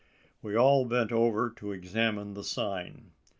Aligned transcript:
We 0.41 0.57
all 0.57 0.85
bent 0.85 1.11
over 1.11 1.51
to 1.57 1.71
examine 1.73 2.33
the 2.33 2.43
sign. 2.43 3.11